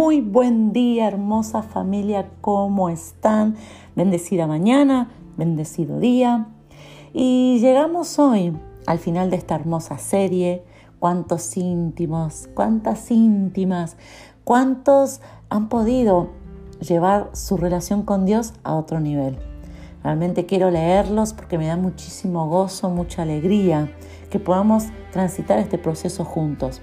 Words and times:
Muy 0.00 0.22
buen 0.22 0.72
día, 0.72 1.08
hermosa 1.08 1.62
familia, 1.62 2.30
¿cómo 2.40 2.88
están? 2.88 3.56
Bendecida 3.94 4.46
mañana, 4.46 5.10
bendecido 5.36 6.00
día. 6.00 6.46
Y 7.12 7.58
llegamos 7.60 8.18
hoy 8.18 8.56
al 8.86 8.98
final 8.98 9.28
de 9.28 9.36
esta 9.36 9.56
hermosa 9.56 9.98
serie. 9.98 10.64
Cuántos 11.00 11.54
íntimos, 11.58 12.48
cuántas 12.54 13.10
íntimas, 13.10 13.98
cuántos 14.42 15.20
han 15.50 15.68
podido 15.68 16.30
llevar 16.80 17.28
su 17.34 17.58
relación 17.58 18.02
con 18.02 18.24
Dios 18.24 18.54
a 18.64 18.76
otro 18.76 19.00
nivel. 19.00 19.36
Realmente 20.02 20.46
quiero 20.46 20.70
leerlos 20.70 21.34
porque 21.34 21.58
me 21.58 21.66
da 21.66 21.76
muchísimo 21.76 22.48
gozo, 22.48 22.88
mucha 22.88 23.20
alegría 23.20 23.92
que 24.30 24.38
podamos 24.38 24.84
transitar 25.12 25.58
este 25.58 25.76
proceso 25.76 26.24
juntos. 26.24 26.80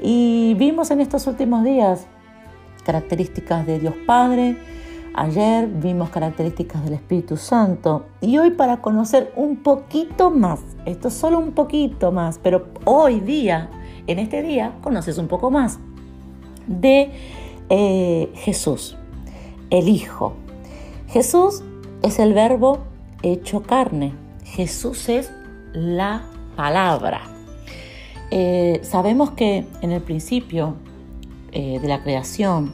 Y 0.00 0.54
vimos 0.54 0.92
en 0.92 1.00
estos 1.00 1.26
últimos 1.26 1.64
días 1.64 2.06
características 2.90 3.68
de 3.68 3.78
Dios 3.78 3.94
Padre, 4.04 4.56
ayer 5.14 5.68
vimos 5.68 6.10
características 6.10 6.82
del 6.82 6.94
Espíritu 6.94 7.36
Santo 7.36 8.06
y 8.20 8.36
hoy 8.36 8.50
para 8.50 8.78
conocer 8.78 9.32
un 9.36 9.58
poquito 9.58 10.32
más, 10.32 10.58
esto 10.86 11.06
es 11.06 11.14
solo 11.14 11.38
un 11.38 11.52
poquito 11.52 12.10
más, 12.10 12.40
pero 12.42 12.66
hoy 12.84 13.20
día, 13.20 13.70
en 14.08 14.18
este 14.18 14.42
día, 14.42 14.72
conoces 14.82 15.18
un 15.18 15.28
poco 15.28 15.52
más 15.52 15.78
de 16.66 17.12
eh, 17.68 18.32
Jesús, 18.34 18.96
el 19.70 19.88
Hijo. 19.88 20.32
Jesús 21.10 21.62
es 22.02 22.18
el 22.18 22.34
verbo 22.34 22.80
hecho 23.22 23.62
carne. 23.62 24.14
Jesús 24.42 25.08
es 25.08 25.30
la 25.72 26.24
palabra. 26.56 27.20
Eh, 28.32 28.80
sabemos 28.82 29.30
que 29.30 29.64
en 29.80 29.92
el 29.92 30.02
principio 30.02 30.74
eh, 31.52 31.80
de 31.80 31.88
la 31.88 32.00
creación, 32.04 32.72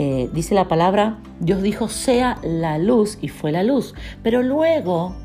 eh, 0.00 0.30
dice 0.32 0.54
la 0.54 0.68
palabra, 0.68 1.18
Dios 1.40 1.60
dijo 1.60 1.88
sea 1.88 2.38
la 2.44 2.78
luz 2.78 3.18
y 3.20 3.26
fue 3.26 3.50
la 3.50 3.64
luz. 3.64 3.96
Pero 4.22 4.44
luego 4.44 5.16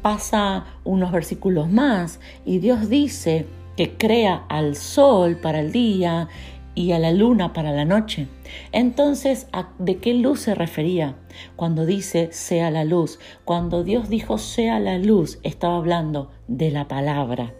pasa 0.00 0.64
unos 0.84 1.12
versículos 1.12 1.68
más 1.68 2.18
y 2.46 2.60
Dios 2.60 2.88
dice 2.88 3.44
que 3.76 3.98
crea 3.98 4.46
al 4.48 4.74
sol 4.74 5.36
para 5.36 5.60
el 5.60 5.70
día 5.70 6.28
y 6.74 6.92
a 6.92 6.98
la 6.98 7.12
luna 7.12 7.52
para 7.52 7.72
la 7.72 7.84
noche. 7.84 8.26
Entonces, 8.72 9.48
¿de 9.78 9.98
qué 9.98 10.14
luz 10.14 10.40
se 10.40 10.54
refería 10.54 11.16
cuando 11.56 11.84
dice 11.84 12.30
sea 12.32 12.70
la 12.70 12.84
luz? 12.84 13.18
Cuando 13.44 13.84
Dios 13.84 14.08
dijo 14.08 14.38
sea 14.38 14.80
la 14.80 14.96
luz, 14.96 15.40
estaba 15.42 15.76
hablando 15.76 16.30
de 16.48 16.70
la 16.70 16.88
palabra. 16.88 17.52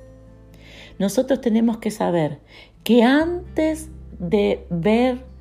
Nosotros 0.99 1.43
tenemos 1.43 1.77
que 1.77 1.91
saber 1.91 2.41
que 2.83 3.03
antes 3.03 3.91
de 4.19 4.67
ver 4.71 5.36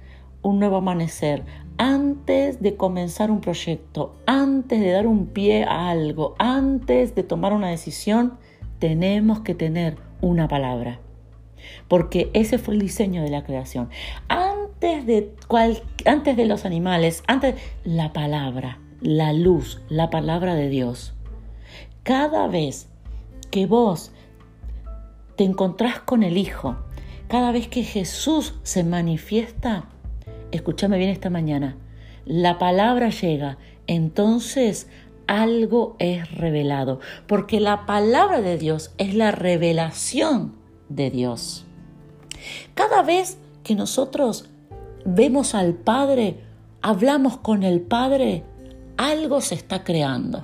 un 0.45 0.59
nuevo 0.59 0.77
amanecer, 0.77 1.43
antes 1.79 2.61
de 2.61 2.77
comenzar 2.77 3.31
un 3.31 3.41
proyecto, 3.41 4.15
antes 4.27 4.79
de 4.79 4.91
dar 4.91 5.07
un 5.07 5.25
pie 5.25 5.63
a 5.63 5.89
algo, 5.89 6.35
antes 6.37 7.15
de 7.15 7.23
tomar 7.23 7.51
una 7.51 7.69
decisión, 7.69 8.37
tenemos 8.77 9.39
que 9.39 9.55
tener 9.55 9.97
una 10.21 10.47
palabra. 10.47 10.99
Porque 11.87 12.29
ese 12.33 12.59
fue 12.59 12.75
el 12.75 12.79
diseño 12.79 13.23
de 13.23 13.31
la 13.31 13.43
creación. 13.43 13.89
Antes 14.27 15.07
de, 15.07 15.33
antes 16.05 16.37
de 16.37 16.45
los 16.45 16.63
animales, 16.63 17.23
antes 17.25 17.55
la 17.83 18.13
palabra, 18.13 18.77
la 19.01 19.33
luz, 19.33 19.81
la 19.89 20.11
palabra 20.11 20.53
de 20.53 20.69
Dios. 20.69 21.15
Cada 22.03 22.47
vez 22.47 22.87
que 23.49 23.65
vos 23.65 24.11
te 25.37 25.43
encontrás 25.43 26.01
con 26.01 26.21
el 26.21 26.37
Hijo, 26.37 26.75
cada 27.29 27.51
vez 27.51 27.67
que 27.67 27.81
Jesús 27.81 28.53
se 28.61 28.83
manifiesta, 28.83 29.89
escúchame 30.55 30.97
bien 30.97 31.09
esta 31.09 31.29
mañana, 31.29 31.77
la 32.25 32.57
palabra 32.57 33.09
llega, 33.09 33.57
entonces 33.87 34.87
algo 35.27 35.95
es 35.99 36.31
revelado, 36.31 36.99
porque 37.27 37.59
la 37.59 37.85
palabra 37.85 38.41
de 38.41 38.57
Dios 38.57 38.91
es 38.97 39.15
la 39.15 39.31
revelación 39.31 40.55
de 40.89 41.11
Dios. 41.11 41.65
Cada 42.73 43.01
vez 43.03 43.37
que 43.63 43.75
nosotros 43.75 44.49
vemos 45.05 45.55
al 45.55 45.73
Padre, 45.73 46.43
hablamos 46.81 47.37
con 47.37 47.63
el 47.63 47.81
Padre, 47.81 48.43
algo 48.97 49.41
se 49.41 49.55
está 49.55 49.83
creando. 49.83 50.43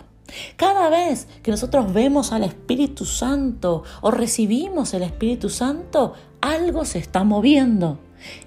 Cada 0.55 0.89
vez 0.89 1.27
que 1.43 1.51
nosotros 1.51 1.93
vemos 1.93 2.31
al 2.31 2.43
Espíritu 2.43 3.05
Santo 3.05 3.83
o 4.01 4.11
recibimos 4.11 4.93
el 4.93 5.03
Espíritu 5.03 5.49
Santo, 5.49 6.13
algo 6.39 6.85
se 6.85 6.99
está 6.99 7.23
moviendo. 7.23 7.99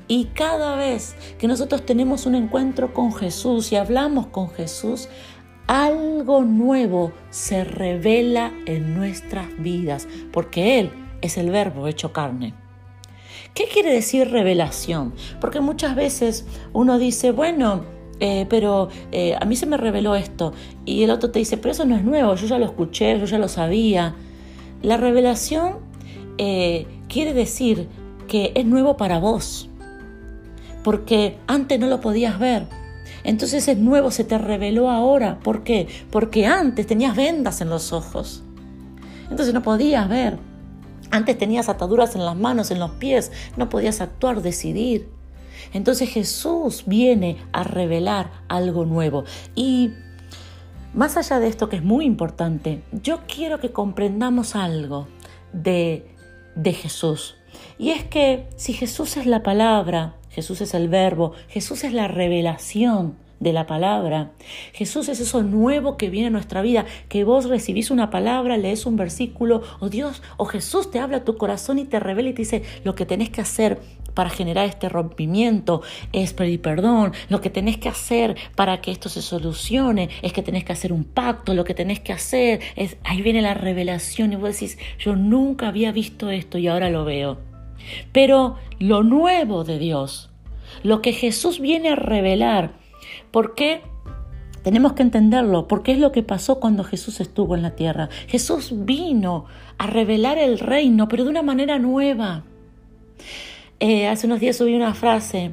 Y 0.09 0.27
cada 0.27 0.77
vez 0.77 1.17
que 1.39 1.49
nosotros 1.49 1.85
tenemos 1.87 2.27
un 2.27 2.35
encuentro 2.35 2.93
con 2.93 3.12
Jesús 3.12 3.73
y 3.73 3.77
hablamos 3.77 4.27
con 4.29 4.51
Jesús, 4.51 5.09
algo 5.67 6.43
nuevo 6.43 7.12
se 7.31 7.65
revela 7.65 8.53
en 8.67 8.95
nuestras 8.95 9.47
vidas, 9.59 10.07
porque 10.33 10.79
Él 10.79 10.91
es 11.23 11.39
el 11.39 11.51
verbo 11.51 11.89
hecho 11.89 12.12
carne. 12.12 12.55
¿Qué 13.55 13.65
quiere 13.73 13.93
decir 13.93 14.31
revelación? 14.31 15.15
Porque 15.41 15.61
muchas 15.61 15.95
veces 15.95 16.45
uno 16.73 16.99
dice, 16.99 17.31
bueno, 17.31 17.85
eh, 18.21 18.47
pero 18.49 18.89
eh, 19.12 19.37
a 19.41 19.45
mí 19.45 19.56
se 19.56 19.67
me 19.67 19.77
reveló 19.77 20.17
esto. 20.17 20.53
Y 20.85 21.03
el 21.05 21.11
otro 21.11 21.31
te 21.31 21.39
dice, 21.39 21.56
pero 21.56 21.73
eso 21.73 21.85
no 21.85 21.97
es 21.97 22.05
nuevo, 22.05 22.35
yo 22.35 22.47
ya 22.47 22.59
lo 22.59 22.67
escuché, 22.67 23.19
yo 23.19 23.27
ya 23.27 23.39
lo 23.39 23.49
sabía. 23.49 24.15
La 24.83 24.97
revelación 24.97 25.79
eh, 26.37 26.87
quiere 27.09 27.33
decir 27.33 27.89
es 28.55 28.67
nuevo 28.67 28.97
para 28.97 29.19
vos, 29.19 29.69
porque 30.83 31.39
antes 31.47 31.78
no 31.78 31.87
lo 31.87 32.00
podías 32.00 32.39
ver. 32.39 32.67
Entonces 33.22 33.69
es 33.69 33.78
nuevo, 33.78 34.11
se 34.11 34.25
te 34.25 34.37
reveló 34.37 34.91
ahora. 34.91 35.39
¿Por 35.41 35.65
qué? 35.65 35.89
Porque 36.11 36.47
antes 36.47 36.87
tenías 36.87 37.17
vendas 37.17 37.61
en 37.62 37.71
los 37.71 37.93
ojos. 37.93 38.43
Entonces 39.31 39.55
no 39.55 39.62
podías 39.62 40.09
ver. 40.09 40.39
Antes 41.11 41.39
tenías 41.39 41.69
ataduras 41.69 42.15
en 42.17 42.25
las 42.25 42.37
manos, 42.37 42.71
en 42.71 42.78
los 42.78 42.91
pies. 42.93 43.33
No 43.56 43.71
podías 43.71 44.03
actuar, 44.03 44.43
decidir. 44.43 45.09
Entonces 45.73 46.11
Jesús 46.11 46.84
viene 46.87 47.39
a 47.53 47.65
revelar 47.65 48.31
algo 48.49 48.84
nuevo. 48.84 49.25
Y 49.55 49.93
más 50.93 51.17
allá 51.17 51.41
de 51.41 51.49
esto 51.49 51.69
que 51.69 51.77
es 51.77 51.83
muy 51.83 52.05
importante, 52.05 52.83
yo 52.93 53.21
quiero 53.27 53.59
que 53.59 53.73
comprendamos 53.73 54.55
algo 54.55 55.09
de, 55.53 56.15
de 56.56 56.73
Jesús. 56.75 57.37
Y 57.79 57.91
es 57.91 58.05
que 58.05 58.47
si 58.57 58.73
Jesús 58.73 59.17
es 59.17 59.27
la 59.27 59.43
palabra, 59.43 60.17
Jesús 60.31 60.61
es 60.61 60.75
el 60.75 60.89
verbo, 60.89 61.33
Jesús 61.49 61.85
es 61.85 61.93
la 61.93 62.09
revelación 62.09 63.17
de 63.41 63.53
la 63.53 63.67
palabra. 63.67 64.33
Jesús 64.73 65.09
es 65.09 65.21
eso 65.21 65.43
nuevo 65.43 65.97
que 65.97 66.11
viene 66.11 66.29
a 66.29 66.31
nuestra 66.31 66.62
vida, 66.62 66.87
que 67.09 67.25
vos 67.25 67.49
recibís 67.49 67.91
una 67.91 68.11
palabra, 68.11 68.57
lees 68.57 68.87
un 68.87 68.97
versículo, 68.97 69.62
o 69.81 69.89
Dios, 69.89 70.23
o 70.37 70.47
Jesús 70.47 70.91
te 70.91 70.99
habla 70.99 71.19
a 71.19 71.25
tu 71.25 71.37
corazón 71.37 71.79
y 71.79 71.85
te 71.85 72.01
revela 72.01 72.31
y 72.31 72.33
te 72.33 72.43
dice 72.43 72.62
lo 72.85 72.95
que 72.95 73.07
tenés 73.07 73.31
que 73.31 73.41
hacer 73.41 73.81
para 74.15 74.31
generar 74.31 74.67
este 74.67 74.89
rompimiento 74.89 75.83
es 76.12 76.33
pedir 76.33 76.62
perdón. 76.62 77.12
Lo 77.29 77.41
que 77.41 77.51
tenés 77.51 77.79
que 77.79 77.89
hacer 77.89 78.37
para 78.55 78.81
que 78.81 78.93
esto 78.93 79.09
se 79.09 79.23
solucione 79.23 80.09
es 80.23 80.33
que 80.33 80.43
tenés 80.43 80.65
que 80.65 80.73
hacer 80.73 80.93
un 80.93 81.05
pacto. 81.05 81.53
Lo 81.53 81.65
que 81.65 81.75
tenés 81.75 82.01
que 82.01 82.12
hacer 82.12 82.61
es, 82.77 82.97
ahí 83.03 83.23
viene 83.23 83.43
la 83.43 83.55
revelación 83.55 84.33
y 84.33 84.37
vos 84.37 84.53
decís, 84.53 84.79
yo 84.99 85.17
nunca 85.17 85.69
había 85.69 85.93
visto 85.93 86.31
esto 86.31 86.59
y 86.59 86.69
ahora 86.69 86.91
lo 86.91 87.05
veo. 87.05 87.53
Pero 88.12 88.57
lo 88.79 89.03
nuevo 89.03 89.65
de 89.65 89.79
Dios, 89.79 90.31
lo 90.83 91.03
que 91.03 91.12
Jesús 91.12 91.61
viene 91.61 91.91
a 91.91 91.97
revelar, 91.97 92.73
¿por 93.31 93.55
qué? 93.55 93.83
Tenemos 94.62 94.95
que 94.95 95.03
entenderlo, 95.03 95.69
porque 95.69 95.93
es 95.93 95.99
lo 95.99 96.11
que 96.11 96.23
pasó 96.23 96.59
cuando 96.59 96.85
Jesús 96.85 97.21
estuvo 97.21 97.55
en 97.55 97.62
la 97.62 97.76
tierra. 97.76 98.09
Jesús 98.29 98.73
vino 98.73 99.44
a 99.76 99.87
revelar 99.87 100.38
el 100.38 100.59
reino, 100.59 101.06
pero 101.06 101.25
de 101.25 101.31
una 101.31 101.43
manera 101.43 101.79
nueva. 101.79 102.44
Eh, 103.79 104.09
hace 104.09 104.27
unos 104.27 104.41
días 104.41 104.56
subí 104.56 104.75
una 104.75 104.94
frase 104.94 105.53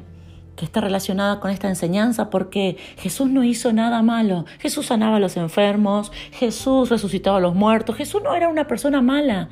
que 0.56 0.64
está 0.64 0.80
relacionada 0.80 1.40
con 1.40 1.50
esta 1.50 1.68
enseñanza 1.68 2.30
porque 2.30 2.76
Jesús 2.96 3.28
no 3.28 3.44
hizo 3.44 3.72
nada 3.72 4.02
malo. 4.02 4.46
Jesús 4.58 4.86
sanaba 4.86 5.16
a 5.16 5.20
los 5.20 5.36
enfermos, 5.36 6.12
Jesús 6.32 6.88
resucitaba 6.88 7.38
a 7.38 7.40
los 7.40 7.54
muertos, 7.54 7.96
Jesús 7.96 8.22
no 8.22 8.34
era 8.34 8.48
una 8.48 8.66
persona 8.66 9.02
mala. 9.02 9.50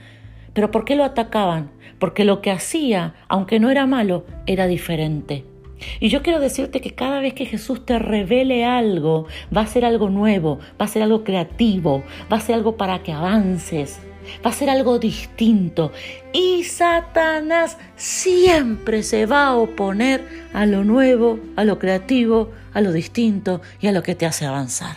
Pero 0.52 0.70
¿por 0.70 0.84
qué 0.84 0.96
lo 0.96 1.04
atacaban? 1.04 1.70
Porque 1.98 2.24
lo 2.24 2.40
que 2.40 2.50
hacía, 2.50 3.14
aunque 3.28 3.60
no 3.60 3.70
era 3.70 3.86
malo, 3.86 4.24
era 4.46 4.66
diferente. 4.66 5.44
Y 5.98 6.08
yo 6.08 6.22
quiero 6.22 6.40
decirte 6.40 6.80
que 6.80 6.94
cada 6.94 7.20
vez 7.20 7.34
que 7.34 7.46
Jesús 7.46 7.84
te 7.84 7.98
revele 7.98 8.64
algo, 8.64 9.26
va 9.54 9.62
a 9.62 9.66
ser 9.66 9.84
algo 9.84 10.10
nuevo, 10.10 10.58
va 10.80 10.84
a 10.84 10.88
ser 10.88 11.02
algo 11.02 11.24
creativo, 11.24 12.02
va 12.30 12.36
a 12.36 12.40
ser 12.40 12.54
algo 12.54 12.76
para 12.76 13.02
que 13.02 13.12
avances, 13.12 13.98
va 14.44 14.50
a 14.50 14.54
ser 14.54 14.70
algo 14.70 14.98
distinto. 14.98 15.92
Y 16.32 16.64
Satanás 16.64 17.78
siempre 17.96 19.02
se 19.02 19.26
va 19.26 19.46
a 19.46 19.56
oponer 19.56 20.22
a 20.52 20.66
lo 20.66 20.84
nuevo, 20.84 21.38
a 21.56 21.64
lo 21.64 21.78
creativo, 21.78 22.50
a 22.72 22.80
lo 22.80 22.92
distinto 22.92 23.60
y 23.80 23.86
a 23.86 23.92
lo 23.92 24.02
que 24.02 24.14
te 24.14 24.26
hace 24.26 24.46
avanzar. 24.46 24.96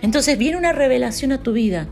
Entonces 0.00 0.38
viene 0.38 0.56
una 0.56 0.72
revelación 0.72 1.32
a 1.32 1.42
tu 1.42 1.52
vida. 1.52 1.88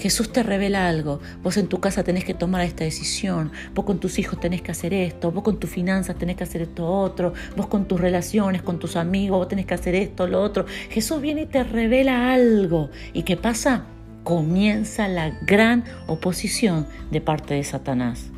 Jesús 0.00 0.32
te 0.32 0.42
revela 0.42 0.88
algo. 0.88 1.20
Vos 1.42 1.58
en 1.58 1.68
tu 1.68 1.78
casa 1.78 2.02
tenés 2.02 2.24
que 2.24 2.32
tomar 2.32 2.62
esta 2.62 2.84
decisión. 2.84 3.52
Vos 3.74 3.84
con 3.84 4.00
tus 4.00 4.18
hijos 4.18 4.40
tenés 4.40 4.62
que 4.62 4.70
hacer 4.70 4.94
esto. 4.94 5.30
Vos 5.30 5.44
con 5.44 5.60
tus 5.60 5.68
finanzas 5.68 6.16
tenés 6.16 6.36
que 6.36 6.44
hacer 6.44 6.62
esto 6.62 6.86
otro. 6.86 7.34
Vos 7.56 7.66
con 7.66 7.86
tus 7.86 8.00
relaciones, 8.00 8.62
con 8.62 8.78
tus 8.78 8.96
amigos, 8.96 9.38
vos 9.38 9.48
tenés 9.48 9.66
que 9.66 9.74
hacer 9.74 9.94
esto, 9.94 10.26
lo 10.26 10.40
otro. 10.40 10.64
Jesús 10.88 11.20
viene 11.20 11.42
y 11.42 11.46
te 11.46 11.62
revela 11.64 12.32
algo. 12.32 12.88
¿Y 13.12 13.24
qué 13.24 13.36
pasa? 13.36 13.84
Comienza 14.24 15.06
la 15.06 15.38
gran 15.42 15.84
oposición 16.06 16.86
de 17.10 17.20
parte 17.20 17.54
de 17.54 17.64
Satanás. 17.64 18.30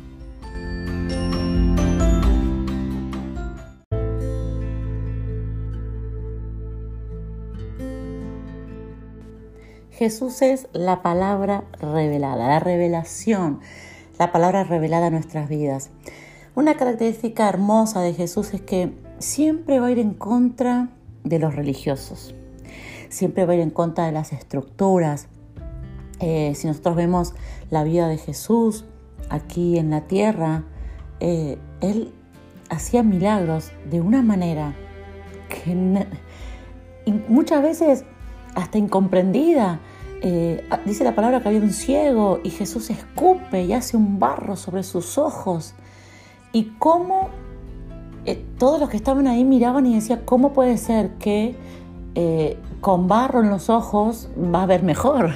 Jesús 10.03 10.41
es 10.41 10.67
la 10.73 11.01
palabra 11.01 11.63
revelada, 11.79 12.45
la 12.45 12.59
revelación, 12.59 13.61
la 14.19 14.33
palabra 14.33 14.65
revelada 14.65 15.07
en 15.07 15.13
nuestras 15.13 15.47
vidas. 15.47 15.91
Una 16.55 16.75
característica 16.75 17.47
hermosa 17.47 18.01
de 18.01 18.13
Jesús 18.13 18.53
es 18.53 18.59
que 18.59 18.91
siempre 19.19 19.79
va 19.79 19.87
a 19.87 19.91
ir 19.91 19.99
en 19.99 20.13
contra 20.13 20.89
de 21.23 21.39
los 21.39 21.55
religiosos, 21.55 22.35
siempre 23.07 23.45
va 23.45 23.53
a 23.53 23.55
ir 23.55 23.61
en 23.61 23.69
contra 23.69 24.05
de 24.05 24.11
las 24.11 24.33
estructuras. 24.33 25.27
Eh, 26.19 26.51
si 26.53 26.67
nosotros 26.67 26.97
vemos 26.97 27.33
la 27.69 27.85
vida 27.85 28.09
de 28.09 28.17
Jesús 28.17 28.83
aquí 29.29 29.77
en 29.77 29.89
la 29.89 30.01
tierra, 30.01 30.65
eh, 31.21 31.57
Él 31.79 32.13
hacía 32.69 33.03
milagros 33.03 33.71
de 33.89 34.01
una 34.01 34.21
manera 34.21 34.75
que 35.47 35.73
muchas 37.29 37.63
veces 37.63 38.03
hasta 38.53 38.77
incomprendida. 38.77 39.79
Eh, 40.25 40.65
ah, 40.69 40.79
dice 40.85 41.03
la 41.03 41.15
palabra 41.15 41.41
que 41.41 41.49
había 41.49 41.59
un 41.59 41.73
ciego 41.73 42.39
y 42.45 42.49
Jesús 42.49 42.89
escupe 42.89 43.65
y 43.65 43.73
hace 43.73 43.97
un 43.97 44.19
barro 44.19 44.55
sobre 44.55 44.83
sus 44.83 45.17
ojos. 45.17 45.73
Y 46.53 46.75
cómo 46.79 47.27
eh, 48.25 48.41
todos 48.57 48.79
los 48.79 48.89
que 48.89 48.95
estaban 48.95 49.27
ahí 49.27 49.43
miraban 49.43 49.85
y 49.85 49.95
decían, 49.95 50.21
¿cómo 50.23 50.53
puede 50.53 50.77
ser 50.77 51.09
que 51.15 51.57
eh, 52.15 52.57
con 52.79 53.09
barro 53.09 53.41
en 53.41 53.49
los 53.49 53.69
ojos 53.69 54.29
va 54.37 54.63
a 54.63 54.65
ver 54.65 54.81
mejor? 54.81 55.31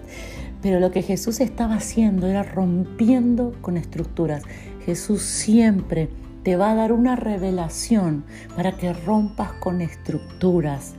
Pero 0.62 0.80
lo 0.80 0.90
que 0.90 1.00
Jesús 1.00 1.40
estaba 1.40 1.76
haciendo 1.76 2.26
era 2.26 2.42
rompiendo 2.42 3.54
con 3.62 3.78
estructuras. 3.78 4.42
Jesús 4.84 5.22
siempre 5.22 6.10
te 6.42 6.56
va 6.56 6.72
a 6.72 6.74
dar 6.74 6.92
una 6.92 7.16
revelación 7.16 8.24
para 8.54 8.72
que 8.72 8.92
rompas 8.92 9.52
con 9.52 9.80
estructuras 9.80 10.94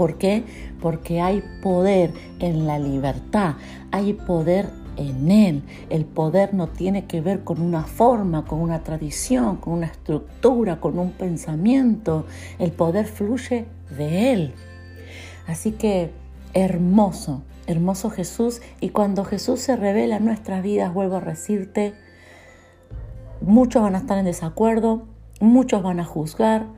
¿Por 0.00 0.16
qué? 0.16 0.44
Porque 0.80 1.20
hay 1.20 1.42
poder 1.62 2.14
en 2.38 2.66
la 2.66 2.78
libertad, 2.78 3.56
hay 3.90 4.14
poder 4.14 4.70
en 4.96 5.30
Él. 5.30 5.62
El 5.90 6.06
poder 6.06 6.54
no 6.54 6.68
tiene 6.68 7.04
que 7.04 7.20
ver 7.20 7.44
con 7.44 7.60
una 7.60 7.84
forma, 7.84 8.46
con 8.46 8.60
una 8.60 8.82
tradición, 8.82 9.58
con 9.58 9.74
una 9.74 9.88
estructura, 9.88 10.80
con 10.80 10.98
un 10.98 11.12
pensamiento. 11.12 12.24
El 12.58 12.72
poder 12.72 13.04
fluye 13.04 13.66
de 13.94 14.32
Él. 14.32 14.54
Así 15.46 15.72
que 15.72 16.12
hermoso, 16.54 17.42
hermoso 17.66 18.08
Jesús. 18.08 18.62
Y 18.80 18.88
cuando 18.88 19.26
Jesús 19.26 19.60
se 19.60 19.76
revela 19.76 20.16
en 20.16 20.24
nuestras 20.24 20.62
vidas, 20.62 20.94
vuelvo 20.94 21.16
a 21.16 21.20
decirte, 21.20 21.92
muchos 23.42 23.82
van 23.82 23.96
a 23.96 23.98
estar 23.98 24.16
en 24.16 24.24
desacuerdo, 24.24 25.02
muchos 25.40 25.82
van 25.82 26.00
a 26.00 26.04
juzgar, 26.06 26.68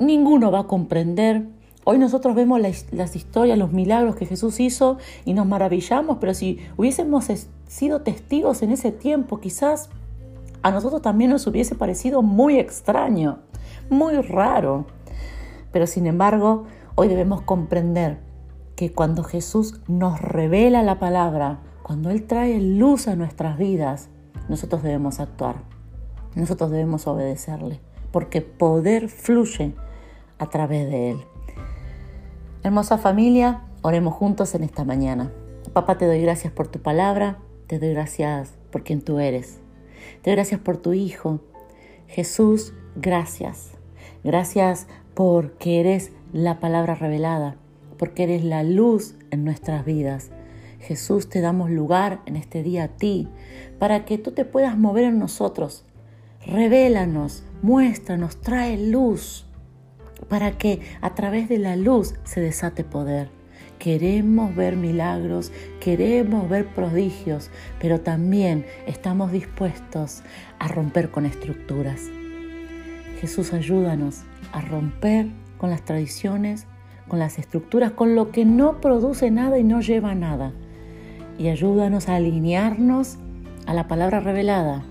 ninguno 0.00 0.50
va 0.50 0.62
a 0.62 0.66
comprender, 0.66 1.56
Hoy 1.90 1.96
nosotros 1.96 2.34
vemos 2.34 2.60
las 2.60 3.16
historias, 3.16 3.56
los 3.56 3.72
milagros 3.72 4.14
que 4.14 4.26
Jesús 4.26 4.60
hizo 4.60 4.98
y 5.24 5.32
nos 5.32 5.46
maravillamos, 5.46 6.18
pero 6.20 6.34
si 6.34 6.58
hubiésemos 6.76 7.28
sido 7.66 8.02
testigos 8.02 8.60
en 8.60 8.72
ese 8.72 8.92
tiempo, 8.92 9.40
quizás 9.40 9.88
a 10.60 10.70
nosotros 10.70 11.00
también 11.00 11.30
nos 11.30 11.46
hubiese 11.46 11.76
parecido 11.76 12.20
muy 12.20 12.58
extraño, 12.58 13.38
muy 13.88 14.16
raro. 14.20 14.84
Pero 15.72 15.86
sin 15.86 16.06
embargo, 16.06 16.66
hoy 16.94 17.08
debemos 17.08 17.40
comprender 17.40 18.18
que 18.76 18.92
cuando 18.92 19.24
Jesús 19.24 19.80
nos 19.88 20.20
revela 20.20 20.82
la 20.82 20.98
palabra, 20.98 21.60
cuando 21.82 22.10
Él 22.10 22.26
trae 22.26 22.60
luz 22.60 23.08
a 23.08 23.16
nuestras 23.16 23.56
vidas, 23.56 24.10
nosotros 24.50 24.82
debemos 24.82 25.20
actuar, 25.20 25.62
nosotros 26.34 26.70
debemos 26.70 27.06
obedecerle, 27.06 27.80
porque 28.12 28.42
poder 28.42 29.08
fluye 29.08 29.74
a 30.38 30.50
través 30.50 30.86
de 30.90 31.12
Él. 31.12 31.24
Hermosa 32.68 32.98
familia, 32.98 33.62
oremos 33.80 34.12
juntos 34.12 34.54
en 34.54 34.62
esta 34.62 34.84
mañana. 34.84 35.32
Papá, 35.72 35.96
te 35.96 36.04
doy 36.04 36.20
gracias 36.20 36.52
por 36.52 36.68
tu 36.68 36.80
palabra, 36.80 37.38
te 37.66 37.78
doy 37.78 37.94
gracias 37.94 38.58
por 38.70 38.84
quien 38.84 39.00
tú 39.00 39.20
eres. 39.20 39.60
Te 40.20 40.28
doy 40.28 40.34
gracias 40.36 40.60
por 40.60 40.76
tu 40.76 40.92
Hijo. 40.92 41.40
Jesús, 42.08 42.74
gracias. 42.94 43.70
Gracias 44.22 44.86
porque 45.14 45.80
eres 45.80 46.12
la 46.34 46.60
palabra 46.60 46.94
revelada, 46.94 47.56
porque 47.96 48.24
eres 48.24 48.44
la 48.44 48.62
luz 48.64 49.14
en 49.30 49.46
nuestras 49.46 49.86
vidas. 49.86 50.28
Jesús, 50.78 51.30
te 51.30 51.40
damos 51.40 51.70
lugar 51.70 52.20
en 52.26 52.36
este 52.36 52.62
día 52.62 52.84
a 52.84 52.88
ti, 52.88 53.30
para 53.78 54.04
que 54.04 54.18
tú 54.18 54.32
te 54.32 54.44
puedas 54.44 54.76
mover 54.76 55.04
en 55.04 55.18
nosotros. 55.18 55.86
Revélanos, 56.44 57.44
muéstranos, 57.62 58.42
trae 58.42 58.76
luz 58.76 59.47
para 60.28 60.52
que 60.52 60.80
a 61.00 61.14
través 61.14 61.48
de 61.48 61.58
la 61.58 61.76
luz 61.76 62.14
se 62.24 62.40
desate 62.40 62.84
poder. 62.84 63.30
Queremos 63.78 64.56
ver 64.56 64.76
milagros, 64.76 65.52
queremos 65.80 66.48
ver 66.48 66.66
prodigios, 66.66 67.50
pero 67.80 68.00
también 68.00 68.66
estamos 68.86 69.30
dispuestos 69.30 70.22
a 70.58 70.66
romper 70.66 71.10
con 71.10 71.26
estructuras. 71.26 72.02
Jesús, 73.20 73.52
ayúdanos 73.52 74.22
a 74.52 74.60
romper 74.60 75.26
con 75.58 75.70
las 75.70 75.84
tradiciones, 75.84 76.66
con 77.06 77.18
las 77.20 77.38
estructuras, 77.38 77.92
con 77.92 78.16
lo 78.16 78.30
que 78.32 78.44
no 78.44 78.80
produce 78.80 79.30
nada 79.30 79.58
y 79.58 79.64
no 79.64 79.80
lleva 79.80 80.14
nada. 80.14 80.52
Y 81.38 81.48
ayúdanos 81.48 82.08
a 82.08 82.16
alinearnos 82.16 83.18
a 83.66 83.74
la 83.74 83.86
palabra 83.86 84.18
revelada 84.18 84.82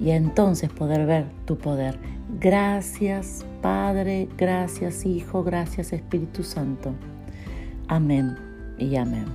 y 0.00 0.10
entonces 0.10 0.70
poder 0.70 1.06
ver 1.06 1.26
tu 1.44 1.58
poder. 1.58 1.98
Gracias 2.40 3.44
Padre, 3.62 4.28
gracias 4.36 5.06
Hijo, 5.06 5.42
gracias 5.44 5.92
Espíritu 5.92 6.42
Santo. 6.42 6.92
Amén 7.88 8.36
y 8.76 8.96
amén. 8.96 9.26